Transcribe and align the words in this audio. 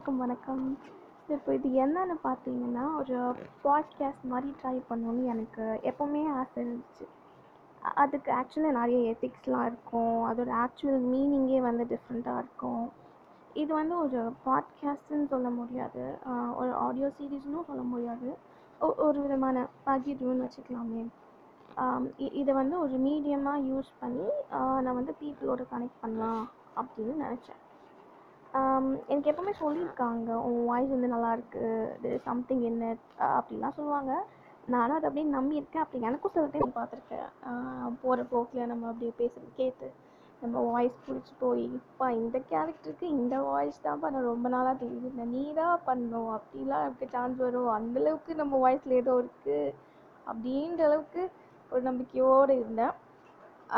எல்லாருக்கும் 0.00 0.28
வணக்கம். 0.28 0.78
இப்போ 1.28 1.54
இது 1.54 1.68
என்னன்னு 1.68 2.14
பார்த்தீங்கன்னா 2.24 2.96
ஒரு 2.96 3.34
பாட்காஸ்ட் 3.64 4.22
மாதிரி 4.22 4.54
ட்ரை 4.62 4.82
பண்ணணும்னு 4.90 5.24
எனக்கு 5.24 5.80
எப்போவுமே 5.82 6.32
ஆசை 6.32 6.64
இருந்துச்சு. 6.64 7.06
அதுக்கு 7.94 8.32
ஆக்சுவலாக 8.32 8.70
நிறைய 8.70 9.10
எத்திக்ஸ்லாம் 9.10 9.66
இருக்கும். 9.66 10.32
அதோட 10.32 10.50
ஆக்சுவல் 10.50 11.14
மீனிங்கே 11.14 11.60
வந்து 11.60 11.84
டிஃப்ரெண்ட்டாக 11.84 12.38
இருக்கும். 12.38 12.92
இது 13.54 13.74
வந்து 13.74 13.98
ஒரு 13.98 14.32
பாட்காஸ்ட்னு 14.46 15.26
சொல்ல 15.26 15.50
முடியாது. 15.50 16.18
ஒரு 16.56 16.72
ஆடியோ 16.72 17.12
சீரீஸ்னும் 17.20 17.64
சொல்ல 17.66 17.82
முடியாது. 17.82 18.36
ஒ- 18.80 18.94
ஒரு 18.96 19.20
விதமான 19.20 19.66
பகிர்வுன்னு 19.86 20.48
வச்சுக்கலாமே. 20.48 21.06
இதை 22.16 22.54
வந்து 22.54 22.80
ஒரு 22.80 22.92
மீடியமாக 22.92 23.58
யூஸ் 23.58 23.92
பண்ணி 24.00 24.28
நான் 24.50 24.94
வந்து 24.94 25.14
பீப்புளோட 25.20 25.64
கனெக்ட் 25.72 26.00
பண்ணலாம் 26.00 26.48
அப்படின்னு 26.76 27.14
நினச்சேன். 27.20 27.68
எனக்கு 29.10 29.30
எப்பவுமே 29.30 29.52
சொல்லியிருக்காங்க 29.62 30.28
உன் 30.46 30.60
வாய்ஸ் 30.68 30.92
வந்து 30.94 31.08
நல்லா 31.14 31.30
இருக்கு 31.36 31.64
இது 31.96 32.10
சம்திங் 32.28 32.62
என்ன? 32.70 32.84
அப்படிலாம் 33.36 33.76
சொல்லுவாங்க. 33.76 34.12
நானும் 34.74 34.96
அதை 34.96 35.06
அப்படியே 35.08 35.26
நம்பியிருக்கேன். 35.34 35.82
அப்படி 35.84 36.06
எனக்கும் 36.08 36.32
சில 36.36 36.46
டைம் 36.54 36.76
பார்த்துருக்கேன். 36.78 37.28
போகிற 38.02 38.24
போக்கில் 38.32 38.70
நம்ம 38.72 38.88
அப்படியே 38.90 39.12
பேசுகிறது 39.20 39.52
கேட்டு 39.60 39.88
நம்ம 40.42 40.58
வாய்ஸ் 40.72 40.98
பிடிச்சி 41.06 41.32
போய் 41.42 41.64
இப்போ 41.78 42.04
இந்த 42.20 42.36
கேரக்டருக்கு 42.50 43.06
இந்த 43.16 43.36
வாய்ஸ் 43.48 43.82
தான்ப்பா 43.86 44.10
நான் 44.14 44.30
ரொம்ப 44.32 44.48
நாளாக 44.54 44.74
தெரியுது 44.82 45.10
இந்த 45.14 45.24
நீ 45.34 45.42
தான் 45.60 45.84
பண்ணணும். 45.88 46.30
அப்படிலாம் 46.36 46.84
எனக்கு 46.86 47.08
சான்ஸ் 47.14 47.38
வரும். 47.46 47.70
அந்தளவுக்கு 47.78 48.34
நம்ம 48.40 48.60
வாய்ஸில் 48.64 48.96
ஏதோ 49.02 49.14
இருக்குது 49.22 49.74
அப்படின்ற 50.30 50.82
அளவுக்கு 50.88 51.22
ஒரு 51.72 51.82
நம்பிக்கையோடு 51.88 52.54
இருந்தேன். 52.62 52.96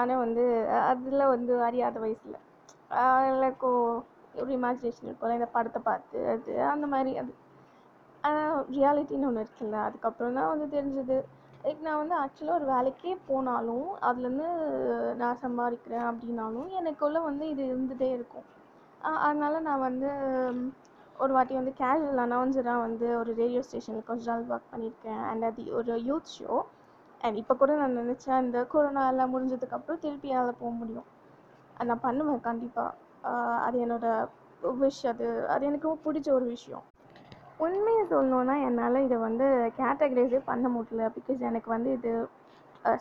ஆனால் 0.01 0.23
வந்து 0.25 0.45
அதில் 0.93 1.31
வந்து 1.35 1.55
அறியாத 1.69 1.99
வயசில். 2.05 2.39
எல்லாருக்கும் 3.33 3.85
ஒரு 4.41 4.51
இமேஜினேஷன் 4.59 5.09
இருக்கும்ல 5.09 5.39
இந்த 5.39 5.49
படத்தை 5.57 5.81
பார்த்து 5.89 6.19
அது 6.35 6.53
அந்த 6.75 6.87
மாதிரி 6.93 7.13
அது 7.23 7.33
ஆனால் 8.25 8.59
ரியாலிட்டின்னு 8.77 9.29
ஒன்று 9.29 9.45
இருக்குல்ல 9.45 9.79
அதுக்கப்புறம் 9.87 10.37
தான் 10.39 10.51
வந்து 10.53 10.67
தெரிஞ்சது. 10.77 11.17
லைக் 11.65 11.83
நான் 11.87 12.01
வந்து 12.03 12.15
ஆக்சுவலாக 12.21 12.59
ஒரு 12.59 12.67
வேலைக்கே 12.75 13.13
போனாலும் 13.29 13.89
அதுலேருந்து 14.09 14.49
நான் 15.21 15.43
சம்பாதிக்கிறேன் 15.43 16.07
அப்படின்னாலும் 16.11 16.71
எனக்குள்ளே 16.81 17.21
வந்து 17.29 17.45
இது 17.53 17.63
இருந்துகிட்டே 17.73 18.09
இருக்கும். 18.17 18.47
அதனால் 19.27 19.65
நான் 19.69 19.85
வந்து 19.89 20.09
ஒரு 21.23 21.33
வாட்டி 21.37 21.55
வந்து 21.61 21.73
கேஷுவல் 21.81 22.23
அனௌன்சராக 22.27 22.85
வந்து 22.87 23.07
ஒரு 23.21 23.31
ரேடியோ 23.41 23.63
ஸ்டேஷனில் 23.69 24.09
கொஞ்ச 24.11 24.25
நாள் 24.31 24.51
ஒர்க் 24.55 24.73
பண்ணியிருக்கேன். 24.73 25.23
அண்ட் 25.31 25.47
அது 25.49 25.65
ஒரு 25.81 25.95
யூத் 26.09 26.33
ஷோ 26.37 26.53
அண்ட் 27.21 27.37
இப்போ 27.41 27.55
கூட 27.61 27.73
நான் 27.81 27.99
நினச்சேன் 28.03 28.43
இந்த 28.45 28.61
கொரோனா 28.73 29.03
எல்லாம் 29.13 29.33
முடிஞ்சதுக்கப்புறம் 29.35 30.03
திருப்பி 30.05 30.31
அதில் 30.39 30.61
போக 30.63 30.73
முடியும். 30.81 31.09
நான் 31.91 32.05
பண்ணுவேன் 32.07 32.47
கண்டிப்பாக 32.49 32.91
அது 33.67 33.77
என்னோட 33.85 34.07
விஷ் 34.81 35.03
அது 35.13 35.27
அது 35.53 35.63
எனக்கு 35.69 35.89
ரொம்ப 35.89 36.01
பிடிச்ச 36.07 36.29
ஒரு 36.39 36.47
விஷயம். 36.55 36.85
உண்மையை 37.65 38.03
சொல்லணுன்னா 38.13 38.55
என்னால் 38.67 39.05
இதை 39.07 39.17
வந்து 39.29 39.47
கேட்டகரைஸே 39.81 40.41
பண்ண 40.51 40.67
முடியல. 40.77 41.03
பிகாஸ் 41.17 41.41
எனக்கு 41.51 41.69
வந்து 41.75 41.91
இது 41.99 42.13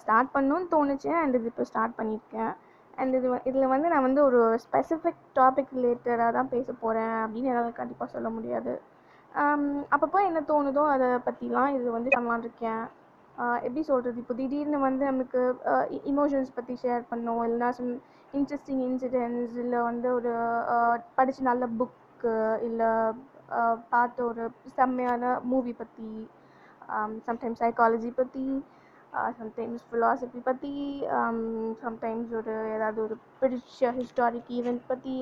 ஸ்டார்ட் 0.03 0.33
பண்ணணும்னு 0.35 0.67
தோணுச்சு. 0.73 1.11
அண்ட் 1.21 1.37
இது 1.39 1.49
இப்போ 1.51 1.65
ஸ்டார்ட் 1.71 1.97
பண்ணியிருக்கேன். 1.99 2.53
அண்ட் 3.01 3.13
இது 3.19 3.27
இதில் 3.49 3.71
வந்து 3.73 3.87
நான் 3.93 4.07
வந்து 4.07 4.21
ஒரு 4.29 4.39
ஸ்பெசிஃபிக் 4.65 5.21
டாபிக் 5.39 5.75
ரிலேட்டடாக 5.77 6.31
தான் 6.37 6.51
பேச 6.53 6.67
போகிறேன் 6.83 7.15
அப்படின்னு 7.23 7.51
என்னால் 7.51 7.79
கண்டிப்பாக 7.81 8.13
சொல்ல 8.15 8.29
முடியாது. 8.37 8.73
அப்பப்போ 9.93 10.19
என்ன 10.29 10.39
தோணுதோ 10.51 10.83
அதை 10.95 11.07
பற்றிலாம் 11.27 11.73
இது 11.77 11.87
வந்து 11.97 12.09
பண்ணலான் 12.15 12.43
இருக்கேன். 12.47 12.83
எப்படி 13.37 13.81
சொல்கிறது 13.81 14.19
இப்போ 14.19 14.33
திடீர்னு 14.33 14.79
வந்து 14.79 15.03
நமக்கு 15.05 15.41
இமோஷன்ஸ் 16.11 16.55
பற்றி 16.55 16.73
ஷேர் 16.83 17.03
பண்ணோம். 17.11 17.41
இல்லைனா 17.45 17.69
சம் 17.69 17.91
இன்ட்ரெஸ்டிங் 18.33 18.81
இன்சிடென்ட்ஸ் 18.89 19.55
இல்லை 19.63 19.79
வந்து 19.81 20.07
ஒரு 20.13 20.33
படித்த 21.15 21.47
நல்ல 21.49 21.65
புக்கு 21.79 22.33
இல்லை 22.61 22.89
பார்த்த 23.89 24.23
ஒரு 24.23 24.43
செம்மையான 24.75 25.39
மூவி 25.43 25.73
பற்றி 25.73 26.09
சம்டைம்ஸ் 27.27 27.61
சைக்காலஜி 27.63 28.11
பற்றி 28.11 28.45
சம்டைம்ஸ் 29.39 29.83
ஃபிலாசபி 29.89 30.39
பற்றி 30.41 30.73
சம்டைம்ஸ் 31.83 32.31
ஒரு 32.39 32.53
ஏதாவது 32.75 32.99
ஒரு 33.05 33.15
பிடிச்ச 33.41 33.91
ஹிஸ்டாரிக் 33.97 34.51
ஈவெண்ட் 34.57 34.83
பற்றி 34.87 35.13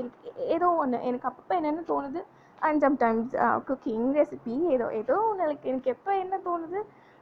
ஏதோ 0.55 0.67
ஒன்று 0.81 0.99
எனக்கு 1.01 1.29
அப்பப்போ 1.29 1.55
என்னென்ன 1.55 1.85
தோணுது 1.87 2.21
அண்ட் 2.61 2.83
சம்டைம்ஸ் 2.85 3.33
குக்கிங் 3.69 4.07
ரெசிபி 4.19 4.55
ஏதோ 4.75 4.87
ஏதோ 5.01 5.17
ஒன்று 5.29 5.45
எனக்கு 5.47 5.69
எனக்கு 5.69 5.93
எப்போ 5.95 6.11
என்ன 6.17 6.37
தோணுது 6.47 6.81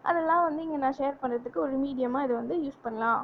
அதெல்லாம் 0.09 0.45
வந்து 0.47 0.63
இங்கே 0.65 0.79
நான் 0.83 0.97
ஷேர் 0.99 1.21
பண்ணுறதுக்கு 1.21 1.59
ஒரு 1.65 1.75
மீடியமாக 1.83 2.25
இதை 2.27 2.35
வந்து 2.41 2.55
யூஸ் 2.65 2.83
பண்ணலாம் 2.85 3.21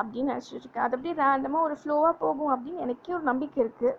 அப்படின்னு 0.00 0.32
நினச்சிட்டு 0.32 0.62
இருக்கேன். 0.62 0.84
அது 0.86 0.94
அப்படியே 0.96 1.14
ரேண்டமாக 1.22 1.66
ஒரு 1.68 1.76
ஃப்ளோவாக 1.80 2.14
போகும் 2.22 2.52
அப்படின்னு 2.54 2.84
எனக்கே 2.86 3.14
ஒரு 3.18 3.26
நம்பிக்கை 3.30 3.60
இருக்குது 3.64 3.92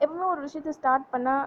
எப்பவுமே 0.00 0.26
ஒரு 0.34 0.40
விஷயத்த 0.46 0.74
ஸ்டார்ட் 0.78 1.06
பண்ணால் 1.12 1.44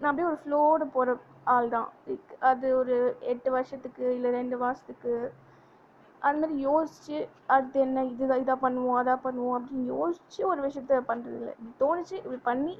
நான் 0.00 0.10
அப்படியே 0.10 0.28
ஒரு 0.32 0.38
ஃப்ளோவோட 0.42 0.84
போகிற 0.96 1.16
ஆள் 1.54 1.68
தான். 1.76 1.88
லைக் 2.08 2.32
அது 2.50 2.66
ஒரு 2.80 2.96
எட்டு 3.32 3.48
வருஷத்துக்கு 3.56 4.04
இல்லை 4.16 4.30
ரெண்டு 4.38 4.56
மாதத்துக்கு 4.62 5.12
அது 6.28 6.38
மாதிரி 6.40 6.56
யோசித்து 6.68 7.18
அடுத்து 7.54 7.78
என்ன 7.86 8.02
இது 8.12 8.24
இதாக 8.42 8.56
பண்ணுவோம் 8.64 8.98
அதாக 9.02 9.18
பண்ணுவோம் 9.26 9.56
அப்படின்னு 9.58 9.86
யோசித்து 9.96 10.42
ஒரு 10.52 10.60
விஷயத்த 10.66 10.98
பண்ணுறது 11.10 11.36
இல்லை. 11.40 11.54
தோணுச்சு 11.82 12.16
இப்படி 12.22 12.40
பண்ணி 12.50 12.74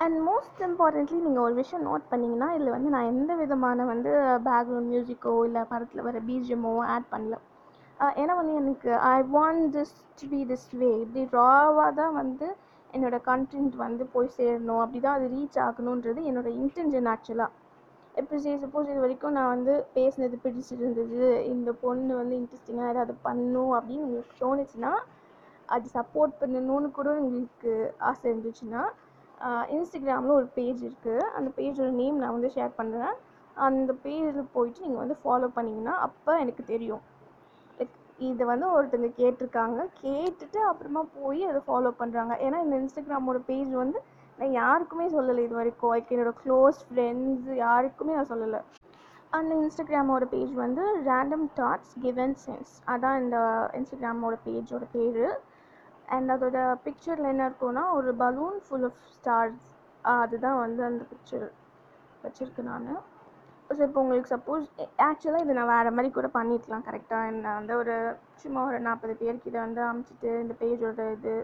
அண்ட் 0.00 0.18
மோஸ்ட் 0.26 0.60
இம்பார்ட்டன்ட்லி 0.66 1.18
நீங்கள் 1.24 1.44
ஒரு 1.46 1.54
விஷயம் 1.54 1.86
நோட் 1.88 2.04
பண்ணிங்கன்னா 2.10 2.46
இதில் 2.54 2.74
வந்து 2.74 2.90
நான் 2.94 3.08
எந்த 3.12 3.32
விதமான 3.40 3.84
வந்து 3.90 4.10
பேக்ரவுண்ட் 4.46 4.90
மியூசிக்கோ 4.92 5.32
இல்லை 5.48 5.62
படத்தில் 5.72 6.06
வர 6.06 6.20
பிஜிஎம்மோ 6.28 6.72
ஆட் 6.94 7.08
பண்ணல. 7.12 7.36
ஏன்னா 8.20 8.34
வந்து 8.38 8.54
எனக்கு 8.60 8.90
I 9.08 9.16
want 9.34 9.66
this 9.74 9.92
to 10.20 10.26
be 10.30 10.40
this 10.50 10.68
way 10.82 10.90
இப்படி 11.02 11.24
ராவாக 11.36 11.90
தான் 11.98 12.14
வந்து 12.20 12.46
என்னோடய 12.90 13.20
கண்டென்ட் 13.28 13.74
வந்து 13.82 14.04
போய் 14.14 14.30
சேரணும். 14.38 14.80
அப்படி 14.84 15.00
தான் 15.06 15.18
அது 15.18 15.26
ரீச் 15.34 15.58
ஆகணுன்றது 15.66 16.22
என்னோட 16.30 16.48
இன்டென்ஷன் 16.62 17.10
ஆக்சுவலாக 17.14 17.58
இப்போ 18.14 18.38
சே 18.44 18.52
சப்போஸ் 18.62 18.88
இது 18.92 19.04
வரைக்கும் 19.04 19.36
நான் 19.38 19.52
வந்து 19.54 19.74
பேசினது 19.96 20.38
பிடிச்சிருந்தது 20.44 21.20
இந்த 21.52 21.70
பொண்ணு 21.84 22.12
வந்து 22.20 22.34
இன்ட்ரெஸ்டிங்காக 22.40 22.92
ஏதாவது 22.94 23.14
பண்ணும் 23.26 23.72
அப்படின்னு 23.76 24.06
உங்களுக்கு 24.08 24.34
தோணுச்சுன்னா 24.42 24.92
அது 25.68 25.86
சப்போர்ட் 25.98 26.34
பண்ணணும்னு 26.40 26.90
கூட 26.92 27.08
உங்களுக்கு 27.20 27.72
ஆசை 28.08 28.24
இருந்துச்சுன்னா 28.32 28.82
இன்ஸ்டாகிராமில் 29.74 30.36
ஒரு 30.38 30.48
பேஜ் 30.58 30.80
இருக்குது 30.88 31.28
அந்த 31.36 31.48
பேஜோட 31.58 31.90
நேம் 32.00 32.20
நான் 32.22 32.36
வந்து 32.36 32.50
ஷேர் 32.56 32.78
பண்ணுறேன் 32.80 33.14
அந்த 33.56 33.92
பேஜில் 34.04 34.52
போயிட்டு 34.56 34.84
நீங்கள் 34.84 35.02
வந்து 35.02 35.16
ஃபாலோ 35.22 35.48
பண்ணிங்கன்னா 35.56 35.94
அப்போ 36.06 36.32
எனக்கு 36.42 36.62
தெரியும். 36.72 37.02
லைக் 37.78 37.96
இதை 38.30 38.44
வந்து 38.52 38.66
ஒருத்தங்க 38.76 39.08
கேட்டிருக்காங்க. 39.20 39.80
கேட்டுட்டு 40.02 40.60
அப்புறமா 40.70 41.02
போய் 41.18 41.42
அதை 41.50 41.60
ஃபாலோ 41.68 41.92
பண்ணுறாங்க 42.00 42.34
ஏன்னா 42.46 42.58
இந்த 42.64 42.76
இன்ஸ்டாகிராமோட 42.82 43.40
பேஜ் 43.50 43.72
வந்து 43.82 44.00
நான் 44.38 44.56
யாருக்குமே 44.62 45.06
சொல்லலை 45.16 45.42
இது 45.46 45.56
வரைக்கும். 45.60 45.92
லைக் 45.94 46.12
என்னோடய 46.14 46.36
க்ளோஸ் 46.42 46.80
ஃப்ரெண்ட்ஸ் 46.88 47.50
யாருக்குமே 47.64 48.12
நான் 48.18 48.30
சொல்லலை. 48.34 48.60
அந்த 49.38 49.52
இன்ஸ்டாகிராமோட 49.62 50.24
பேஜ் 50.34 50.54
வந்து 50.64 50.84
ரேண்டம் 51.08 51.46
தாட்ஸ் 51.58 51.94
கிவன் 52.04 52.36
சென்ஸ் 52.44 52.72
அதான் 52.92 53.18
இந்த 53.22 53.36
இன்ஸ்டாகிராமோட 53.78 54.36
பேஜோட 54.46 54.84
பேர். 54.96 55.24
அண்ட் 56.14 56.32
அதோட 56.34 56.58
பிக்சரில் 56.86 57.30
என்ன 57.32 57.44
இருக்கும்னா 57.50 57.84
ஒரு 57.98 58.10
பலூன் 58.22 58.58
ஃபுல் 58.66 58.86
ஆஃப் 58.88 59.00
ஸ்டார்ஸ் 59.14 59.66
அதுதான் 60.04 60.58
வந்து 60.64 60.82
அந்த 60.88 61.02
பிக்சர் 61.12 61.46
வச்சுருக்கேன் 62.24 62.68
நான். 62.70 62.90
ஸோ 63.70 63.80
இப்போ 63.86 64.00
உங்களுக்கு 64.02 64.32
சப்போஸ் 64.34 64.64
ஆக்சுவலாக 65.06 65.44
இதை 65.44 65.52
நான் 65.58 65.72
வேறு 65.72 65.90
மாதிரி 65.96 66.08
கூட 66.14 66.28
பண்ணியிருக்கலாம் 66.36 66.86
கரெக்டாக 66.88 67.30
என்ன 67.32 67.52
வந்து 67.58 67.74
ஒரு 67.82 67.94
சும்மா 68.42 68.60
ஒரு 68.68 68.78
நாற்பது 68.86 69.14
பேருக்கு 69.20 69.50
இதை 69.50 69.60
வந்து 69.66 69.82
அமைச்சிட்டு 69.88 70.30
இந்த 70.44 70.54
பேஜோட 70.62 71.04
இது 71.16 71.34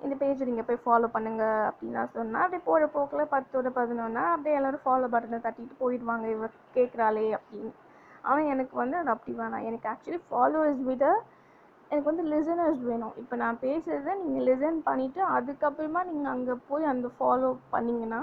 இந்த 0.00 0.14
பேஜ் 0.22 0.48
நீங்கள் 0.48 0.66
போய் 0.68 0.84
ஃபாலோ 0.84 1.08
பண்ணுங்க 1.12 1.44
அப்படின்னு 1.68 1.98
நான் 1.98 2.14
சொன்னால் 2.16 2.42
அப்படியே 2.44 2.62
போகிற 2.66 2.86
போக்கில் 2.96 3.30
பத்தோட 3.34 3.68
பதினொன்னா 3.78 4.24
அப்படியே 4.32 4.56
எல்லோரும் 4.58 4.84
ஃபாலோ 4.86 5.06
பட்டனை 5.14 5.38
தட்டிட்டு 5.46 5.76
போயிடுவாங்க 5.82 6.26
இவ 6.34 6.48
கேட்குறாளே 6.76 7.26
அப்படின்னு. 7.38 7.72
ஆனால் 8.28 8.50
எனக்கு 8.54 8.74
வந்து 8.82 8.96
அது 9.00 9.10
அப்படி 9.14 9.34
வேணாம் 9.40 9.66
எனக்கு 9.68 9.88
ஆக்சுவலி 9.92 10.20
ஃபாலோவர்ஸ் 10.30 10.82
விட 10.90 11.06
எனக்கு 11.90 12.08
வந்து 12.10 12.24
லிசனர்ஸ் 12.32 12.80
வேணும். 12.90 13.14
இப்போ 13.22 13.34
நான் 13.42 13.60
பேசுகிறத 13.64 14.14
நீங்கள் 14.22 14.46
லிசன் 14.48 14.78
பண்ணிவிட்டு 14.88 15.20
அதுக்கப்புறமா 15.36 16.00
நீங்கள் 16.10 16.32
அங்கே 16.34 16.54
போய் 16.68 16.90
அந்த 16.92 17.08
ஃபாலோ 17.16 17.50
பண்ணிங்கன்னா 17.74 18.20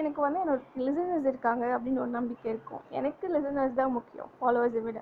எனக்கு 0.00 0.20
வந்து 0.24 0.40
என்னோட 0.42 0.60
லிசனர்ஸ் 0.86 1.28
இருக்காங்க 1.30 1.64
அப்படின்னு 1.76 2.02
ஒரு 2.04 2.12
நம்பிக்கை 2.18 2.48
இருக்கும். 2.52 2.82
எனக்கு 2.98 3.24
லிசனர்ஸ் 3.36 3.78
தான் 3.80 3.96
முக்கியம் 3.98 4.30
ஃபாலோவர்ஸை 4.38 4.82
விட. 4.88 5.00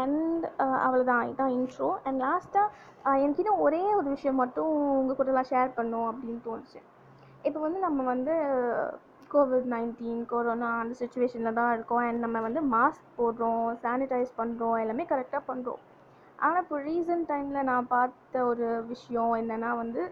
அண்ட் 0.00 0.44
அவ்வளோதான் 0.86 1.24
இதுதான் 1.28 1.54
இன்ட்ரோ 1.56 1.88
அண்ட் 2.06 2.18
லாஸ்ட்டாக 2.26 3.18
என்கிட்ட 3.24 3.50
ஒரே 3.64 3.82
ஒரு 3.98 4.08
விஷயம் 4.14 4.40
மட்டும் 4.42 4.70
உங்கள் 5.00 5.18
கூடலாம் 5.18 5.50
ஷேர் 5.50 5.76
பண்ணோம் 5.76 6.08
அப்படின்னு 6.12 6.40
தோணுச்சு. 6.46 6.80
இப்போ 7.48 7.58
வந்து 7.66 7.80
நம்ம 7.86 8.04
வந்து 8.12 8.34
கோவிட் 9.34 9.68
நைன்டீன் 9.74 10.22
கொரோனா 10.32 10.70
அந்த 10.82 10.94
சுச்சுவேஷனில் 11.02 11.58
தான் 11.60 11.72
இருக்கோம். 11.76 12.02
அண்ட் 12.06 12.24
நம்ம 12.24 12.40
வந்து 12.46 12.62
மாஸ்க் 12.74 13.12
போடுறோம் 13.18 13.66
சானிடைஸ் 13.84 14.32
பண்ணுறோம் 14.40 14.80
எல்லாமே 14.84 15.06
கரெக்டாக 15.12 15.48
பண்ணுறோம் 15.50 15.82
ஆனால் 16.44 16.62
இப்போ 16.64 16.78
ரீசன்ட் 16.88 17.28
டைமில் 17.32 17.68
நான் 17.70 17.90
பார்த்த 17.94 18.44
ஒரு 18.50 18.68
விஷயம் 18.92 19.32
என்னென்னா 19.42 19.70
வந்து 19.82 20.02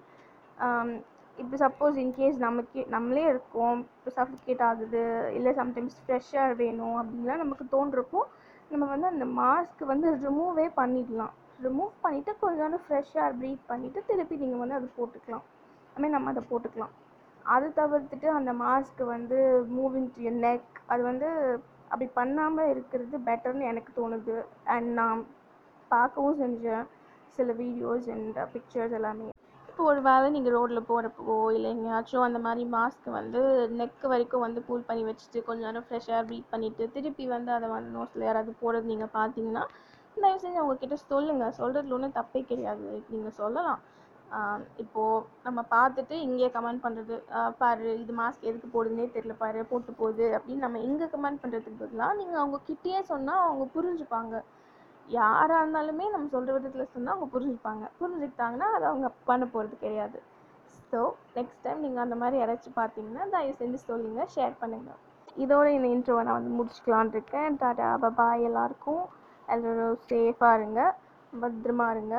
இப்போ 1.37 1.56
சப்போஸ் 1.62 1.97
இன்கேஸ் 2.03 2.37
நமக்கு 2.47 2.81
நம்மளே 2.94 3.25
இருக்கோம் 3.32 3.79
இப்போ 3.97 4.11
சஃபிகேட் 4.19 4.62
ஆகுது 4.69 5.03
இல்லை 5.38 5.53
சம்டைம்ஸ் 5.61 5.97
ஃப்ரெஷ்ஷாக 6.03 6.59
வேணும் 6.62 6.97
அப்படின்லாம் 7.00 7.43
நமக்கு 7.44 7.65
தோன்றப்போ 7.75 8.21
நம்ம 8.71 8.85
வந்து 8.93 9.09
அந்த 9.12 9.26
மாஸ்க் 9.41 9.82
வந்து 9.93 10.09
ரிமூவே 10.26 10.67
பண்ணிடலாம். 10.79 11.35
ரிமூவ் 11.65 11.93
பண்ணிவிட்டு 12.05 12.32
கொஞ்ச 12.43 12.59
நேரம் 12.62 12.85
ஃப்ரெஷ்ஷாக 12.87 13.31
ப்ரீத் 13.41 13.69
பண்ணிவிட்டு 13.73 14.00
திருப்பி 14.09 14.37
நீங்கள் 14.43 14.62
வந்து 14.62 14.79
அதை 14.79 14.88
போட்டுக்கலாம். 14.99 15.44
ஐ 15.97 16.00
மீன் 16.03 16.17
நம்ம 16.17 16.31
அதை 16.35 16.43
போட்டுக்கலாம். 16.50 16.94
அது 17.55 17.67
தவிர்த்துட்டு 17.81 18.29
அந்த 18.38 18.53
மாஸ்க் 18.65 19.03
வந்து 19.15 19.38
மூவிங் 19.77 20.09
டு 20.17 20.31
நெக் 20.47 20.79
அது 20.93 21.03
வந்து 21.11 21.29
அப்படி 21.91 22.06
பண்ணாமல் 22.20 22.70
இருக்கிறது 22.73 23.17
பெட்டர்னு 23.29 23.70
எனக்கு 23.73 23.91
தோணுது. 24.00 24.37
அண்ட் 24.75 24.91
நான் 25.00 25.20
பார்க்கவும் 25.92 26.40
செஞ்சேன். 26.42 26.84
சில 27.36 27.52
வீடியோஸ் 27.60 28.08
அண்ட் 28.14 28.38
பிக்சர்ஸ் 28.52 28.96
எல்லாமே. 28.98 29.28
இப்போ 29.69 29.84
ஒரு 29.92 30.00
வேளை 30.08 30.26
நீங்கள் 30.34 30.54
ரோட்டில் 30.56 30.88
போகிறப்போ 30.90 31.36
இல்லை 31.54 31.69
எங்கேயாச்சும் 31.75 32.26
அந்த 32.26 32.38
மாதிரி 32.44 32.64
மாஸ்க் 32.75 33.06
வந்து 33.16 33.40
நெக் 33.78 34.04
வரைக்கும் 34.12 34.44
வந்து 34.46 34.60
கூல் 34.69 34.86
பண்ணி 34.88 35.02
வச்சுட்டு 35.08 35.40
கொஞ்ச 35.48 35.62
நேரம் 35.66 35.86
ஃப்ரெஷ்ஷாக 35.88 36.19
ஏர் 36.19 36.28
ப்ரீத் 36.28 36.52
பண்ணிவிட்டு 36.52 36.84
திருப்பி 36.96 37.25
வந்து 37.32 37.50
அதை 37.56 37.69
வந்து 37.72 37.90
நோஸில் 37.96 38.26
யாராவது 38.28 38.52
போடுறது 38.62 38.92
நீங்கள் 38.92 39.12
பார்த்தீங்கன்னா 39.16 39.64
தயவு 40.16 40.42
செஞ்சு 40.44 40.60
அவங்கக்கிட்ட 40.60 40.96
சொல்லுங்கள் 41.12 41.56
சொல்கிறதுல 41.60 41.96
ஒன்றும் 41.96 42.16
தப்பே 42.20 42.42
கிடையாது. 42.50 42.86
நீங்கள் 43.12 43.36
சொல்லலாம். 43.40 43.81
இப்போது 44.82 45.25
நம்ம 45.46 45.60
பார்த்துட்டு 45.75 46.14
இங்கே 46.26 46.46
கமெண்ட் 46.54 46.84
பண்ணுறது 46.84 47.16
பாரு 47.60 47.88
இது 48.02 48.12
மாஸ்க் 48.20 48.48
எதுக்கு 48.50 48.69
போடுதுன்னே 48.75 49.06
தெரியல 49.16 49.34
பாரு 49.42 49.60
போட்டு 49.72 49.92
போகுது 50.00 50.26
அப்படின்னு 50.36 50.64
நம்ம 50.66 50.81
இங்கே 50.88 51.06
கமெண்ட் 51.14 51.42
பண்ணுறதுக்கு 51.42 51.82
பதிலாக 51.82 52.19
நீங்கள் 52.20 52.40
அவங்க 52.42 52.60
கிட்டேயே 52.70 53.00
சொன்னால் 53.12 53.44
அவங்க 53.46 53.66
புரிஞ்சுப்பாங்க. 53.76 54.34
யாராக 55.09 55.62
இருந்தாலுமே 55.62 56.05
நம்ம 56.11 56.29
சொல்கிற 56.29 56.53
விதத்தில் 56.56 56.93
சொன்னால் 56.93 57.15
அவங்க 57.15 57.29
புரிஞ்சுப்பாங்க. 57.35 57.85
புரிஞ்சுக்கிட்டாங்கன்னா 58.01 58.69
அதை 58.77 58.85
அவங்க 58.89 59.09
பண்ண 59.25 59.45
போகிறது 59.47 59.77
கிடையாது. 59.77 60.19
ஸோ 60.91 60.99
நெக்ஸ்ட் 61.37 61.62
டைம் 61.62 61.81
நீங்கள் 61.81 62.03
அந்த 62.03 62.17
மாதிரி 62.17 62.37
யாராச்சும் 62.41 62.79
பார்த்தீங்கன்னா 62.81 63.25
தயவு 63.31 63.55
செஞ்சு 63.61 63.81
சொல்லுங்கள் 63.91 64.31
ஷேர் 64.37 64.55
பண்ணுங்கள் 64.61 65.01
இதோட 65.37 65.67
இந்த 65.67 65.89
இன்ட்ரோவை 65.89 66.23
நான் 66.25 66.39
வந்து 66.39 66.56
முடிச்சுக்கலான் 66.59 67.12
இருக்கேன். 67.15 67.56
டாடா 67.56 67.89
பாய் 68.21 68.47
எல்லாருக்கும். 68.51 69.05
எல்லோரும் 69.49 69.99
சேஃபாக 70.11 70.59
இருங்க 70.59 70.81
பத்திரமா 71.33 71.91
இருங்க. 71.91 72.17